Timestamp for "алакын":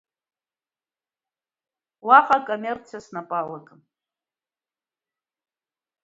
3.39-3.81